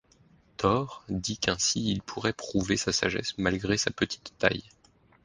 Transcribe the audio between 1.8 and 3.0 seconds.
il pourrait prouver sa